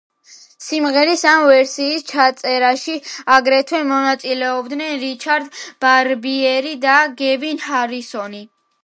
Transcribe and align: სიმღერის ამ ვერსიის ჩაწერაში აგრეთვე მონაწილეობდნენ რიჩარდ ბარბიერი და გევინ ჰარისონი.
სიმღერის 0.67 1.23
ამ 1.31 1.41
ვერსიის 1.49 2.05
ჩაწერაში 2.11 2.95
აგრეთვე 3.35 3.81
მონაწილეობდნენ 3.91 4.97
რიჩარდ 5.05 5.61
ბარბიერი 5.87 6.73
და 6.87 6.97
გევინ 7.23 7.63
ჰარისონი. 7.69 8.43